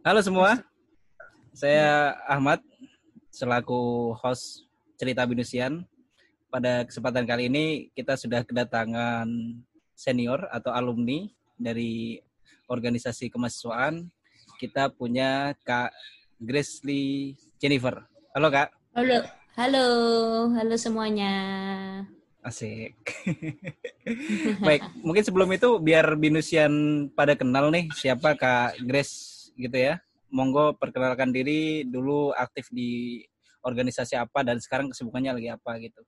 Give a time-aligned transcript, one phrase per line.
[0.00, 0.56] Halo semua,
[1.52, 2.64] saya Ahmad
[3.28, 4.64] selaku host
[4.96, 5.84] cerita Binusian.
[6.48, 9.28] Pada kesempatan kali ini kita sudah kedatangan
[9.92, 11.28] senior atau alumni
[11.60, 12.16] dari
[12.64, 14.08] organisasi kemahasiswaan.
[14.56, 15.92] Kita punya Kak
[16.40, 16.80] Grace
[17.60, 18.00] Jennifer.
[18.32, 18.72] Halo Kak.
[18.96, 19.20] Halo,
[19.60, 19.86] halo,
[20.56, 21.34] halo semuanya.
[22.40, 22.96] Asik.
[24.64, 26.72] Baik, mungkin sebelum itu biar Binusian
[27.12, 30.00] pada kenal nih siapa Kak Grace gitu ya.
[30.32, 33.20] Monggo perkenalkan diri dulu aktif di
[33.60, 36.00] organisasi apa dan sekarang kesibukannya lagi apa gitu.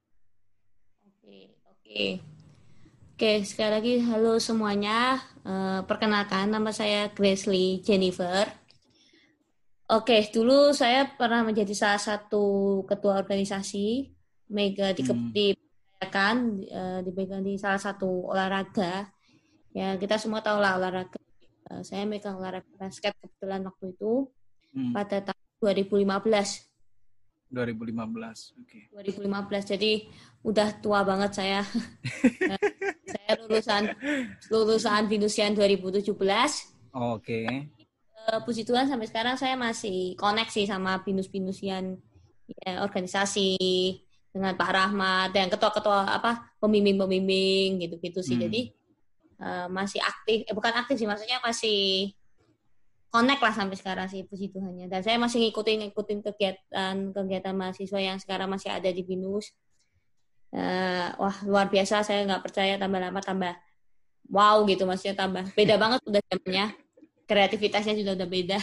[1.05, 1.39] Oke,
[1.69, 2.05] oke.
[3.13, 5.21] Oke, sekali lagi halo semuanya.
[5.45, 8.49] Uh, perkenalkan nama saya Grace Lee Jennifer.
[9.93, 14.09] Oke, dulu saya pernah menjadi salah satu ketua organisasi
[14.53, 15.31] Mega di, hmm.
[15.33, 15.53] di
[16.09, 19.13] kan uh, dipegang di salah satu olahraga.
[19.77, 21.21] Ya, kita semua tahu lah olahraga.
[21.73, 24.29] Uh, saya megang olahraga basket kebetulan waktu itu
[24.77, 24.93] hmm.
[24.93, 26.69] pada tahun 2015.
[27.53, 28.69] 2015, oke.
[28.69, 28.83] Okay.
[28.93, 29.93] 2015, jadi
[30.45, 31.61] udah tua banget saya.
[33.13, 33.83] saya lulusan
[34.53, 36.13] lulusan Venusian 2017.
[36.13, 36.61] Oke.
[36.93, 37.45] Okay.
[38.29, 41.97] Uh, puji Tuhan sampai sekarang saya masih koneksi sama binus-binusian
[42.65, 43.57] ya, organisasi
[44.33, 48.41] dengan Pak Rahmat dan ketua-ketua apa pembimbing-pembimbing gitu-gitu sih.
[48.41, 48.49] Hmm.
[48.49, 48.61] Jadi
[49.43, 52.15] uh, masih aktif, eh bukan aktif sih, maksudnya masih
[53.13, 54.87] connect lah sampai sekarang sih puji Tuhannya.
[54.87, 59.51] Dan saya masih ngikutin ngikutin kegiatan kegiatan mahasiswa yang sekarang masih ada di Binus.
[60.53, 63.53] Uh, wah luar biasa, saya nggak percaya tambah lama tambah
[64.31, 66.67] wow gitu maksudnya tambah beda banget udah zamannya
[67.27, 68.61] kreativitasnya juga udah beda.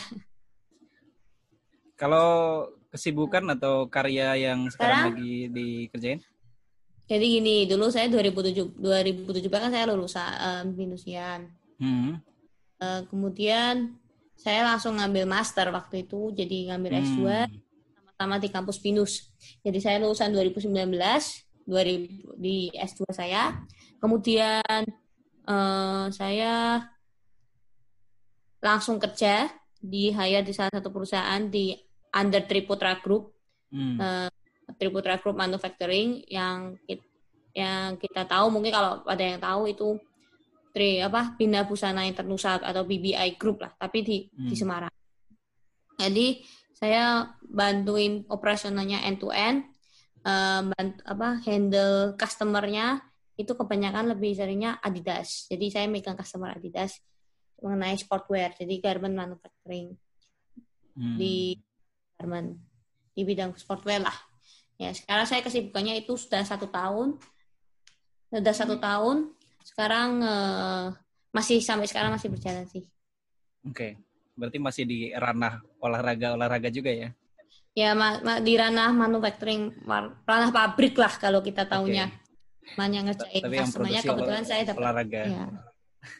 [1.99, 2.29] Kalau
[2.89, 6.21] kesibukan atau karya yang sekarang, sekarang lagi dikerjain?
[7.09, 11.49] Jadi gini, dulu saya 2007 2017 kan saya lulusan um, Binusian.
[11.81, 12.21] Hmm.
[12.77, 13.97] Uh, kemudian
[14.37, 17.01] saya langsung ngambil master waktu itu, jadi ngambil hmm.
[17.09, 17.19] S2
[17.97, 19.33] sama-sama di kampus Binus.
[19.65, 20.69] Jadi saya lulusan 2019
[21.65, 23.57] 2000 di S2 saya.
[23.97, 24.85] Kemudian
[25.49, 26.85] uh, saya
[28.61, 31.73] langsung kerja di hire di salah satu perusahaan di
[32.13, 33.33] under Triputra Group,
[33.73, 33.97] hmm.
[33.97, 34.29] uh,
[34.77, 37.05] Triputra Group Manufacturing yang kita,
[37.55, 39.87] yang kita tahu mungkin kalau ada yang tahu itu
[40.69, 44.49] tri apa Bina Busana Internusa atau BBI Group lah, tapi di hmm.
[44.49, 44.93] di Semarang.
[45.99, 46.45] Jadi
[46.77, 49.67] saya bantuin operasionalnya end to end,
[50.23, 53.03] uh, bant, apa handle customernya
[53.35, 55.49] itu kebanyakan lebih seringnya Adidas.
[55.51, 57.03] Jadi saya megang customer Adidas
[57.59, 59.91] mengenai sportwear, jadi garment manufacturing
[60.95, 61.17] hmm.
[61.19, 61.59] di
[62.15, 62.55] garment
[63.11, 64.28] di bidang sportwear lah.
[64.79, 67.19] Ya, sekarang saya kesibukannya itu sudah satu tahun.
[68.31, 68.83] Sudah satu hmm.
[68.83, 69.17] tahun.
[69.59, 70.95] Sekarang uh,
[71.35, 72.87] masih sampai sekarang masih berjalan sih.
[73.67, 73.75] Oke.
[73.75, 73.91] Okay.
[74.39, 77.11] Berarti masih di ranah olahraga-olahraga juga ya?
[77.75, 79.83] Ya, ma ma di ranah manufacturing,
[80.23, 82.07] ranah pabrik lah kalau kita tahunya.
[82.07, 82.73] Okay.
[82.79, 85.21] Mana ngerjain customer kebetulan saya dapat olahraga.
[85.27, 85.45] Ya.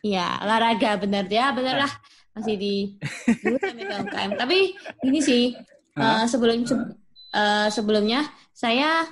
[0.04, 1.94] Iya, olahraga benar ya, benar lah
[2.36, 2.76] masih di
[3.40, 4.32] dulu saya UKM.
[4.36, 4.58] Tapi
[5.08, 5.56] ini sih
[6.00, 6.64] Uh, sebelum
[7.34, 9.06] uh, sebelumnya saya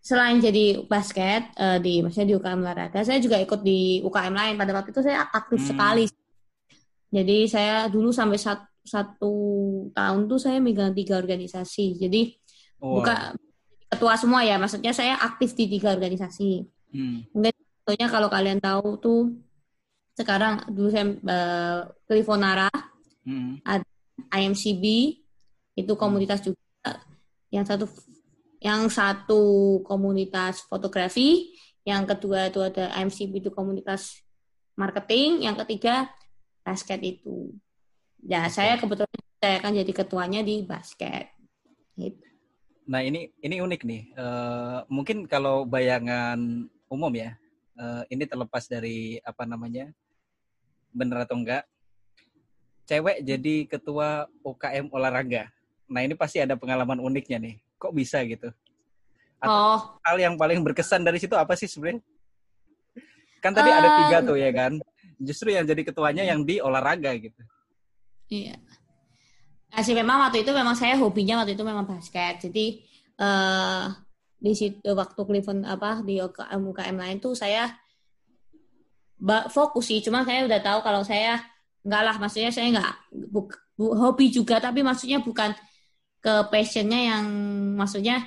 [0.00, 4.54] selain jadi basket uh, di maksudnya di UKM olahraga, saya juga ikut di UKM lain.
[4.56, 5.68] Pada waktu itu saya aktif hmm.
[5.70, 6.04] sekali.
[7.10, 9.34] Jadi saya dulu sampai satu, satu
[9.92, 12.00] tahun tuh saya megang tiga organisasi.
[12.00, 12.32] Jadi
[12.80, 13.02] wow.
[13.02, 13.14] buka
[13.90, 16.64] ketua semua ya, maksudnya saya aktif di tiga organisasi.
[16.94, 17.26] Hmm.
[17.34, 19.20] Mungkin contohnya kalau kalian tahu tuh
[20.14, 22.70] sekarang dulu saya uh, Clifonara,
[23.26, 23.66] hmm.
[23.66, 23.86] ada
[24.36, 24.84] IMCB,
[25.80, 26.59] itu komunitas juga
[27.50, 27.86] yang satu
[28.60, 29.42] yang satu
[29.82, 34.20] komunitas fotografi yang kedua itu ada MCB itu komunitas
[34.76, 36.08] marketing yang ketiga
[36.62, 37.56] basket itu.
[38.20, 39.10] Ya saya kebetulan
[39.40, 41.32] saya akan jadi ketuanya di basket.
[42.00, 42.24] Gitu.
[42.88, 44.02] nah ini ini unik nih.
[44.16, 47.36] Uh, mungkin kalau bayangan umum ya
[47.78, 49.88] uh, ini terlepas dari apa namanya
[50.90, 51.64] benar atau enggak
[52.90, 55.46] cewek jadi ketua UKM olahraga
[55.90, 57.54] Nah ini pasti ada pengalaman uniknya nih.
[57.76, 58.54] Kok bisa gitu?
[59.42, 59.78] Atau oh.
[60.06, 62.00] hal yang paling berkesan dari situ apa sih sebenarnya?
[63.42, 64.78] Kan tadi um, ada tiga tuh ya kan.
[65.18, 67.42] Justru yang jadi ketuanya yang di olahraga gitu.
[68.30, 68.56] Iya.
[69.70, 72.46] Nah, sih memang waktu itu memang saya hobinya waktu itu memang basket.
[72.46, 72.86] Jadi
[73.18, 73.90] uh,
[74.40, 77.74] di situ waktu Cleveland apa di UKM, UKM lain tuh saya
[79.50, 80.00] fokus sih.
[80.00, 81.42] Cuma saya udah tahu kalau saya
[81.84, 85.52] enggak lah, maksudnya saya enggak bu, bu, hobi juga, tapi maksudnya bukan
[86.20, 87.24] ke passionnya yang
[87.80, 88.20] maksudnya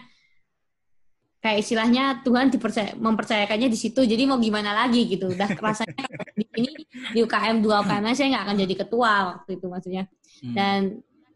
[1.43, 5.29] kayak istilahnya Tuhan dipercaya mempercayakannya di situ jadi mau gimana lagi gitu.
[5.29, 6.03] Udah rasanya
[6.33, 6.71] di ini
[7.13, 10.05] di UKM dua UKM saya nggak akan jadi ketua waktu itu maksudnya.
[10.43, 10.55] Hmm.
[10.57, 10.79] dan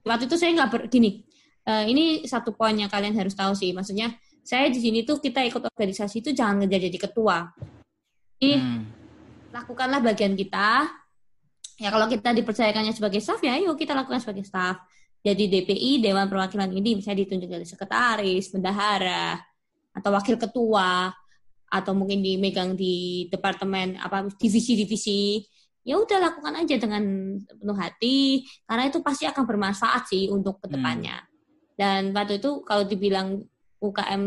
[0.04, 1.24] waktu itu saya nggak gini
[1.64, 4.12] uh, ini satu poin yang kalian harus tahu sih maksudnya
[4.48, 7.52] saya di sini tuh kita ikut organisasi itu jangan ngejar jadi ketua.
[8.40, 8.82] Jadi hmm.
[9.52, 10.88] lakukanlah bagian kita.
[11.78, 14.82] Ya kalau kita dipercayakannya sebagai staff ya yuk kita lakukan sebagai staff
[15.26, 19.36] jadi DPI Dewan Perwakilan ini bisa ditunjuk dari sekretaris bendahara
[19.92, 21.10] atau wakil ketua
[21.68, 25.44] atau mungkin dimegang di departemen apa divisi-divisi.
[25.88, 27.04] Ya udah lakukan aja dengan
[27.40, 31.32] penuh hati karena itu pasti akan bermanfaat sih untuk ke depannya hmm.
[31.80, 33.40] dan waktu itu kalau dibilang
[33.80, 34.24] UKM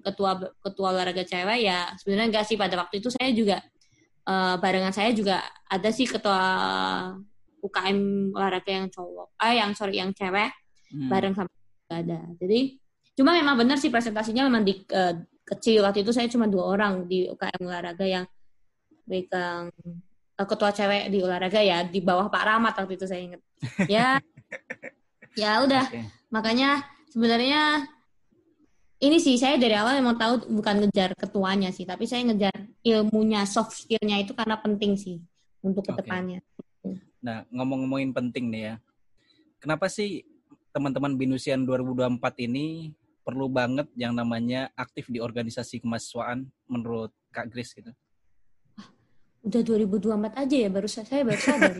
[0.00, 2.56] ketua ketua olahraga cewek ya sebenarnya enggak sih.
[2.56, 3.60] Pada waktu itu saya juga
[4.24, 6.40] uh, barengan saya juga ada sih ketua
[7.62, 10.50] UKM olahraga yang cowok, ah yang sorry yang cewek
[10.90, 11.08] hmm.
[11.08, 11.50] bareng sama
[11.88, 12.20] ada.
[12.42, 12.76] Jadi
[13.14, 15.14] cuma memang benar sih presentasinya memang di uh,
[15.46, 18.24] kecil waktu itu saya cuma dua orang di UKM olahraga yang
[19.06, 19.68] pegang
[20.40, 23.40] uh, ketua cewek di olahraga ya di bawah Pak Rahmat waktu itu saya ingat.
[23.86, 24.18] Ya
[25.32, 26.04] ya udah okay.
[26.28, 27.88] makanya sebenarnya
[29.02, 32.54] ini sih saya dari awal memang tahu bukan ngejar ketuanya sih, tapi saya ngejar
[32.86, 35.18] ilmunya, soft skillnya itu karena penting sih
[35.58, 36.38] untuk ke depannya.
[36.38, 36.71] Okay.
[37.22, 38.74] Nah ngomong-ngomongin penting nih ya,
[39.62, 40.26] kenapa sih
[40.74, 42.92] teman-teman Binusian 2024 ini
[43.22, 47.94] perlu banget yang namanya aktif di organisasi kemahasiswaan menurut Kak Grace gitu?
[49.42, 51.74] Udah 2024 aja ya baru saya baru sadar.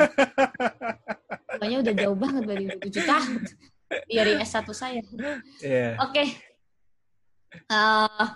[1.59, 3.33] Pokoknya udah jauh banget dari 7 tahun
[4.09, 5.03] dari S1 saya.
[5.61, 5.99] Yeah.
[6.01, 6.15] Oke.
[6.15, 6.29] Okay
[7.69, 8.27] uh,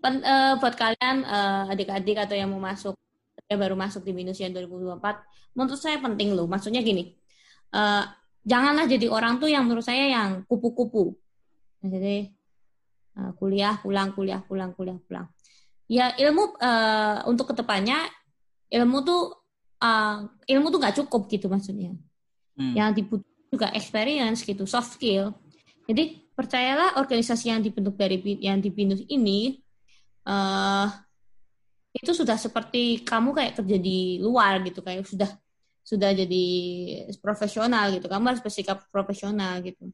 [0.00, 2.96] pen, uh, buat kalian uh, adik-adik atau yang mau masuk
[3.48, 6.48] yang baru masuk di Minusian 2024 menurut saya penting loh.
[6.48, 7.12] Maksudnya gini
[7.74, 8.04] uh,
[8.44, 11.16] janganlah jadi orang tuh yang menurut saya yang kupu-kupu.
[11.84, 12.32] Jadi
[13.20, 15.26] uh, kuliah pulang kuliah pulang kuliah pulang.
[15.84, 18.08] Ya ilmu uh, untuk ke depannya
[18.72, 19.22] ilmu tuh
[19.84, 21.92] uh, ilmu tuh gak cukup gitu maksudnya.
[22.54, 22.70] Hmm.
[22.70, 25.34] yang dibutuhkan juga experience gitu soft skill.
[25.86, 29.62] Jadi percayalah organisasi yang dibentuk dari yang di BINUS ini
[30.26, 30.90] uh,
[31.94, 35.30] itu sudah seperti kamu kayak kerja di luar gitu kayak sudah
[35.84, 36.44] sudah jadi
[37.20, 38.08] profesional gitu.
[38.08, 39.92] Kamu harus bersikap profesional gitu.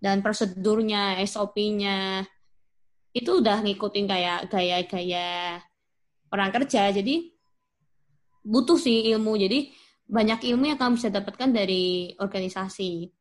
[0.00, 2.24] Dan prosedurnya SOP-nya
[3.12, 5.60] itu udah ngikutin kayak gaya-gaya
[6.32, 6.88] orang kerja.
[6.88, 7.30] Jadi
[8.42, 9.36] butuh sih ilmu.
[9.36, 9.70] Jadi
[10.08, 13.12] banyak ilmu yang kamu bisa dapatkan dari organisasi.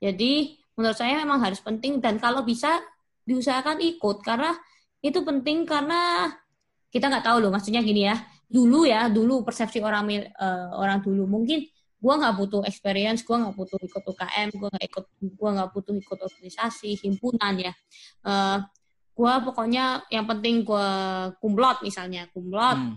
[0.00, 0.32] Jadi
[0.72, 2.00] menurut saya memang harus penting.
[2.00, 2.80] Dan kalau bisa
[3.28, 4.24] diusahakan ikut.
[4.24, 4.56] Karena
[5.04, 6.32] itu penting karena
[6.88, 8.16] kita nggak tahu loh maksudnya gini ya.
[8.48, 11.28] Dulu ya dulu persepsi orang uh, orang dulu.
[11.28, 11.68] Mungkin
[11.98, 15.04] gua nggak butuh experience gua nggak butuh ikut UKM gua nggak ikut
[15.34, 17.72] gua nggak butuh ikut organisasi himpunan ya.
[18.24, 18.64] Uh,
[19.12, 20.88] gua pokoknya yang penting gua
[21.42, 22.96] kumlot misalnya kumlot hmm.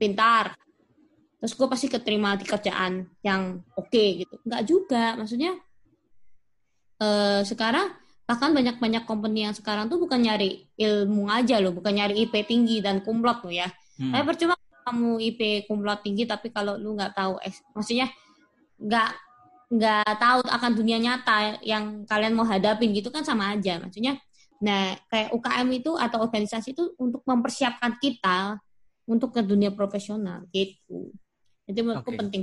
[0.00, 0.56] pintar.
[1.38, 4.42] Terus gue pasti keterima di kerjaan yang oke okay, gitu.
[4.42, 5.54] Nggak juga maksudnya
[6.98, 7.94] uh, sekarang
[8.28, 12.84] bahkan banyak-banyak company yang sekarang tuh bukan nyari ilmu aja loh, bukan nyari IP tinggi
[12.84, 13.72] dan kumlot loh ya.
[13.96, 14.12] Hmm.
[14.12, 14.54] Tapi percuma
[14.84, 18.12] kamu IP kumlot tinggi tapi kalau lu nggak tahu, eh, maksudnya
[18.76, 19.10] nggak
[19.68, 23.80] nggak tahu akan dunia nyata yang kalian mau hadapin gitu kan sama aja.
[23.80, 24.20] Maksudnya,
[24.60, 28.60] nah kayak UKM itu atau organisasi itu untuk mempersiapkan kita
[29.08, 31.16] untuk ke dunia profesional gitu.
[31.64, 32.20] Jadi menurutku okay.
[32.20, 32.42] penting.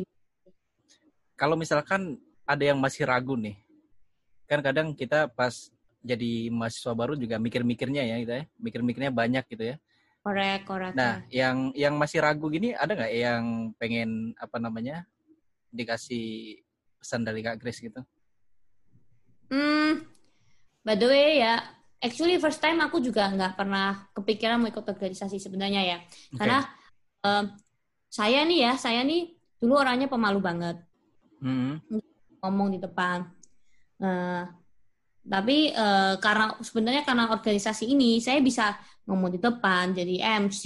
[1.37, 3.53] Kalau misalkan ada yang masih ragu nih,
[4.49, 5.69] kan kadang kita pas
[6.05, 8.43] jadi mahasiswa baru juga mikir-mikirnya ya gitu ya.
[8.61, 9.75] Mikir-mikirnya banyak gitu ya.
[10.21, 10.93] Korek korek.
[10.93, 13.43] Nah yang yang masih ragu gini ada nggak yang
[13.81, 15.05] pengen apa namanya
[15.73, 16.61] dikasih
[17.01, 18.05] pesan dari kak Grace gitu?
[19.49, 20.05] Hmm
[20.85, 21.65] by the way ya
[21.97, 25.97] actually first time aku juga nggak pernah kepikiran mau ikut organisasi sebenarnya ya.
[26.05, 26.37] Okay.
[26.37, 26.59] karena
[27.25, 27.45] um,
[28.05, 30.77] saya nih ya saya nih dulu orangnya pemalu banget.
[31.41, 31.81] Hmm.
[32.45, 33.25] ngomong di depan.
[33.97, 34.45] Uh,
[35.25, 38.77] tapi uh, karena sebenarnya karena organisasi ini saya bisa
[39.09, 40.63] ngomong di depan, jadi MC,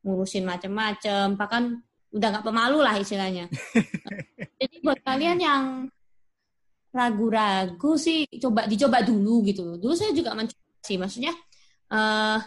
[0.00, 1.62] ngurusin macam-macam, bahkan
[2.12, 3.44] udah nggak pemalu lah istilahnya.
[4.60, 5.62] jadi buat kalian yang
[6.94, 9.76] ragu-ragu sih coba dicoba dulu gitu.
[9.76, 11.36] Dulu saya juga mencoba sih, maksudnya
[11.92, 12.40] uh,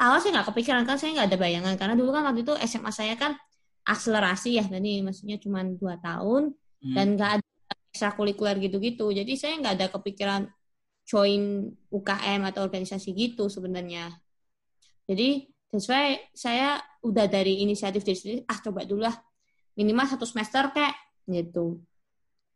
[0.00, 2.92] awal saya nggak kepikiran kan saya nggak ada bayangan karena dulu kan waktu itu SMA
[2.96, 3.36] saya kan
[3.84, 6.94] akselerasi ya, jadi maksudnya cuma dua tahun hmm.
[6.96, 7.46] dan nggak ada
[7.92, 9.12] ekstrakurikuler gitu-gitu.
[9.12, 10.48] Jadi saya nggak ada kepikiran
[11.08, 14.12] join UKM atau organisasi gitu sebenarnya.
[15.08, 19.16] Jadi why saya udah dari inisiatif dari sendiri, ah coba dulu lah
[19.72, 20.92] minimal satu semester kayak
[21.24, 21.80] gitu.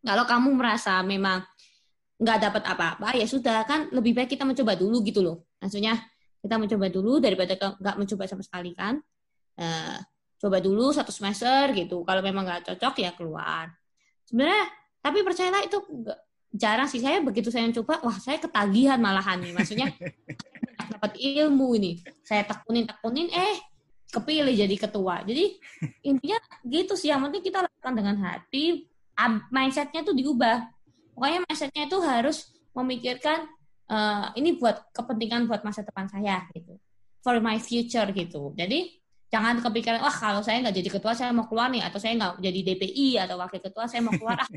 [0.05, 1.41] Kalau kamu merasa memang
[2.21, 5.49] nggak dapat apa-apa, ya sudah kan lebih baik kita mencoba dulu gitu loh.
[5.57, 5.97] Maksudnya
[6.45, 9.01] kita mencoba dulu daripada nggak mencoba sama sekali kan.
[9.57, 9.97] Uh,
[10.37, 12.05] coba dulu satu semester gitu.
[12.05, 13.73] Kalau memang nggak cocok ya keluar.
[14.29, 14.69] Sebenarnya
[15.01, 15.79] tapi percayalah itu
[16.53, 19.53] jarang sih saya begitu saya coba, wah saya ketagihan malahan nih.
[19.57, 19.89] Maksudnya
[20.93, 21.93] dapat ilmu ini.
[22.23, 23.57] Saya tekunin tekunin, eh
[24.13, 25.25] kepilih jadi ketua.
[25.25, 25.57] Jadi
[26.05, 27.09] intinya gitu sih.
[27.09, 28.87] Yang penting kita lakukan dengan hati.
[29.49, 30.69] Mindsetnya tuh diubah.
[31.17, 33.45] Pokoknya mindsetnya itu harus memikirkan
[33.93, 36.77] uh, ini buat kepentingan buat masa depan saya gitu.
[37.25, 38.53] For my future gitu.
[38.57, 42.13] Jadi jangan kepikiran wah kalau saya nggak jadi ketua saya mau keluar nih atau saya
[42.21, 44.49] nggak jadi DPI atau wakil ketua saya mau keluar ah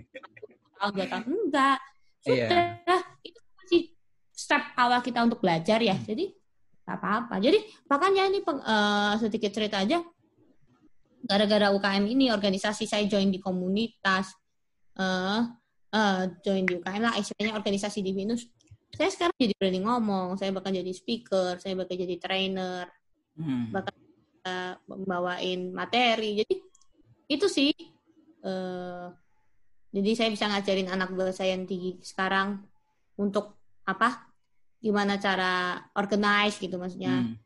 [0.86, 2.46] tahun dua tahun enggak iya.
[2.46, 3.02] sudah yeah.
[3.26, 3.82] itu masih
[4.30, 6.06] step awal kita untuk belajar ya hmm.
[6.06, 6.26] jadi
[6.86, 7.58] apa-apa jadi
[7.90, 10.06] makanya ini peng, uh, sedikit cerita aja
[11.26, 14.38] gara-gara UKM ini organisasi saya join di komunitas
[15.02, 15.50] uh,
[15.90, 18.46] uh, join di UKM lah istilahnya organisasi di Venus
[18.94, 22.86] saya sekarang jadi berani ngomong saya bakal jadi speaker saya bakal jadi trainer
[23.34, 23.74] hmm.
[23.74, 23.96] bakal
[24.46, 26.56] uh, membawain materi jadi
[27.26, 27.74] itu sih
[28.46, 29.10] uh,
[29.96, 32.60] jadi saya bisa ngajarin anak buah saya yang tinggi sekarang
[33.16, 33.56] untuk
[33.88, 34.28] apa?
[34.84, 37.24] Gimana cara organize gitu maksudnya.
[37.24, 37.40] Hmm.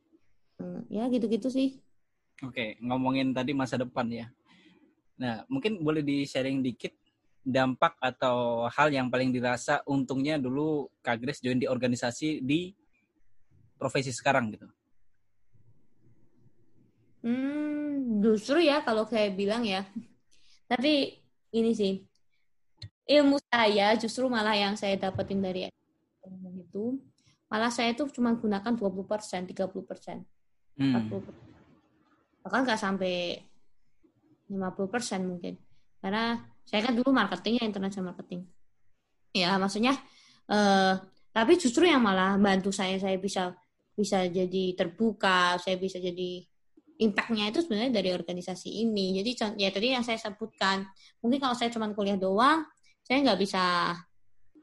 [0.58, 1.78] Hmm, ya gitu-gitu sih.
[2.42, 4.34] Oke ngomongin tadi masa depan ya.
[5.22, 6.90] Nah mungkin boleh di sharing dikit
[7.46, 12.74] dampak atau hal yang paling dirasa untungnya dulu Kak Grace join di organisasi di
[13.78, 14.66] profesi sekarang gitu.
[17.22, 19.86] Hmm, justru ya kalau saya bilang ya.
[20.66, 21.14] Tapi
[21.54, 22.09] ini sih
[23.10, 27.02] ilmu saya justru malah yang saya dapetin dari itu
[27.50, 30.22] malah saya tuh cuma gunakan 20 persen, 30 persen,
[30.78, 31.10] hmm.
[31.10, 33.42] 40 bahkan nggak sampai
[34.48, 35.58] 50 persen mungkin
[36.00, 38.48] karena saya kan dulu marketingnya international marketing
[39.36, 39.98] ya maksudnya
[40.48, 40.94] eh,
[41.36, 43.52] tapi justru yang malah bantu saya saya bisa
[43.92, 46.48] bisa jadi terbuka saya bisa jadi
[47.00, 49.24] impactnya itu sebenarnya dari organisasi ini.
[49.24, 50.84] Jadi ya tadi yang saya sebutkan,
[51.24, 52.68] mungkin kalau saya cuma kuliah doang,
[53.10, 53.98] saya nggak bisa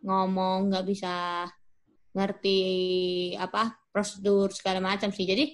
[0.06, 1.42] ngomong, nggak bisa
[2.14, 2.60] ngerti
[3.34, 5.26] apa prosedur segala macam sih.
[5.26, 5.50] Jadi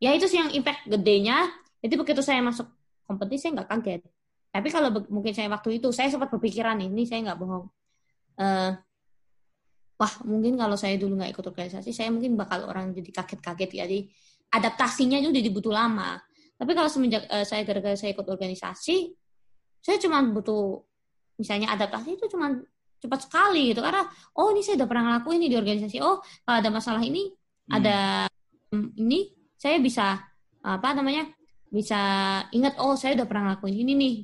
[0.00, 1.52] ya itu sih yang impact gedenya.
[1.84, 2.72] Jadi begitu saya masuk
[3.04, 4.02] kompetisi saya nggak kaget.
[4.48, 7.68] Tapi kalau mungkin saya waktu itu saya sempat berpikiran ini saya nggak bohong.
[8.40, 8.72] Uh,
[10.00, 13.70] wah mungkin kalau saya dulu nggak ikut organisasi, saya mungkin bakal orang jadi kaget-kaget.
[13.76, 13.98] Jadi
[14.56, 16.16] adaptasinya itu udah dibutuh lama.
[16.56, 19.12] Tapi kalau semenjak uh, saya gara-gara saya ikut organisasi,
[19.84, 20.80] saya cuma butuh
[21.38, 22.58] misalnya adaptasi itu cuma
[23.02, 24.06] cepat sekali gitu karena
[24.38, 25.96] oh ini saya udah pernah ngelakuin ini di organisasi.
[25.98, 27.72] Oh, kalau ada masalah ini hmm.
[27.74, 27.96] ada
[28.70, 30.22] um, ini saya bisa
[30.62, 31.26] apa namanya?
[31.72, 31.96] bisa
[32.52, 34.14] ingat oh saya udah pernah ngelakuin ini nih.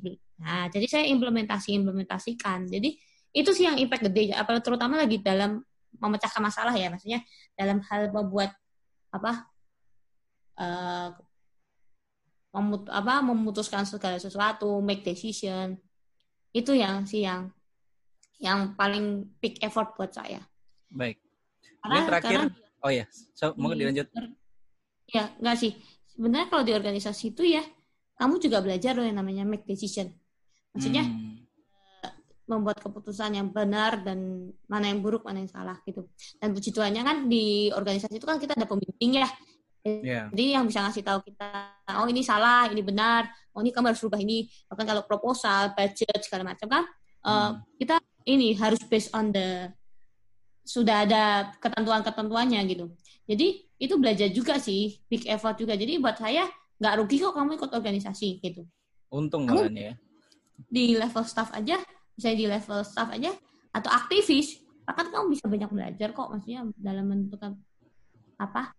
[0.44, 2.68] Nah, jadi saya implementasi implementasikan.
[2.68, 2.92] Jadi
[3.32, 5.64] itu sih yang impact gede apalagi terutama lagi dalam
[5.96, 7.24] memecahkan masalah ya maksudnya
[7.56, 8.52] dalam hal membuat
[9.08, 9.48] apa
[10.60, 11.08] uh,
[12.52, 15.76] memut apa memutuskan segala sesuatu, make decision.
[16.52, 17.52] Itu yang sih yang
[18.38, 20.42] yang paling peak effort buat saya.
[20.88, 21.18] Baik.
[21.82, 24.06] Karena, terakhir, karena, oh ya, so, mau dilanjut.
[25.10, 25.72] Ya, enggak sih.
[26.10, 27.62] Sebenarnya kalau di organisasi itu ya,
[28.18, 30.10] kamu juga belajar loh yang namanya make decision.
[30.74, 31.36] Maksudnya hmm.
[32.02, 32.14] Eh,
[32.50, 36.06] membuat keputusan yang benar dan mana yang buruk, mana yang salah gitu.
[36.38, 39.28] Dan puji Tuhannya kan di organisasi itu kan kita ada pembimbing ya,
[39.86, 40.28] Yeah.
[40.34, 41.48] Jadi yang bisa ngasih tahu kita,
[41.96, 44.50] oh ini salah, ini benar, oh ini kamu harus rubah ini.
[44.68, 46.84] Bahkan kalau proposal, budget segala macam kan,
[47.24, 47.52] uh, hmm.
[47.80, 47.96] kita
[48.28, 49.72] ini harus based on the
[50.68, 52.92] sudah ada ketentuan-ketentuannya gitu.
[53.24, 55.72] Jadi itu belajar juga sih, big effort juga.
[55.72, 56.44] Jadi buat saya
[56.76, 58.68] nggak rugi kok kamu ikut organisasi gitu.
[59.08, 59.94] Untung kamu ya.
[60.68, 61.80] Di level staff aja,
[62.12, 63.32] misalnya di level staff aja
[63.72, 67.56] atau aktivis, bahkan kamu bisa banyak belajar kok, maksudnya dalam menentukan
[68.38, 68.76] apa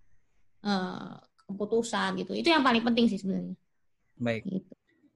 [0.63, 1.17] uh,
[1.49, 2.31] keputusan gitu.
[2.37, 3.55] Itu yang paling penting sih sebenarnya.
[4.19, 4.43] Baik.
[4.45, 4.73] Gitu.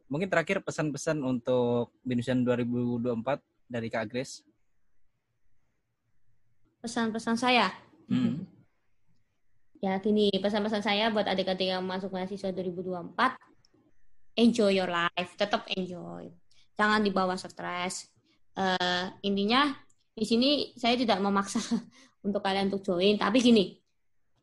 [0.07, 4.45] Mungkin terakhir pesan-pesan untuk Binusian 2024 dari Kak Grace.
[6.85, 7.73] Pesan-pesan saya.
[8.07, 8.43] Hmm.
[9.83, 16.31] ya gini, pesan-pesan saya buat adik-adik yang masuk mahasiswa 2024, enjoy your life, tetap enjoy.
[16.79, 18.07] Jangan dibawa stres.
[18.53, 19.75] Uh, intinya
[20.13, 21.59] di sini saya tidak memaksa
[22.25, 23.82] untuk kalian untuk join, tapi gini,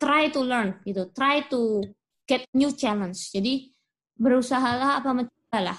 [0.00, 1.85] try to learn gitu, try to
[2.25, 3.28] get new challenge.
[3.28, 3.69] Jadi
[4.16, 5.78] berusahalah apa mencobalah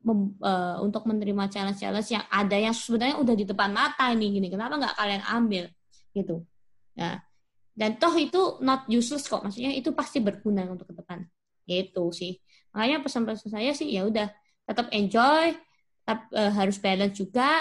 [0.00, 4.48] mem, uh, untuk menerima challenge-challenge yang ada yang sebenarnya udah di depan mata ini gini.
[4.48, 5.64] Kenapa nggak kalian ambil
[6.16, 6.42] gitu?
[6.96, 7.20] Ya.
[7.76, 9.44] Dan toh itu not useless kok.
[9.44, 11.24] Maksudnya itu pasti berguna untuk ke depan.
[11.68, 12.40] Itu sih.
[12.72, 14.28] Makanya pesan-pesan saya sih ya udah
[14.64, 15.52] tetap enjoy,
[16.04, 17.60] tetap uh, harus balance juga.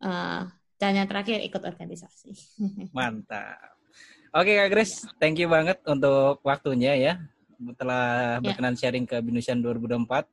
[0.00, 0.48] Uh,
[0.80, 2.32] dan yang terakhir ikut organisasi.
[2.96, 3.79] Mantap.
[4.30, 7.14] Oke Kak Grace, thank you banget untuk waktunya ya.
[7.74, 8.40] telah Ya.
[8.40, 10.24] berkenan sharing ke Binusian 2024.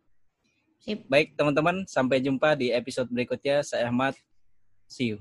[0.78, 1.02] Sip.
[1.10, 3.66] Baik teman-teman, sampai jumpa di episode berikutnya.
[3.66, 4.14] Saya Ahmad.
[4.86, 5.18] See you.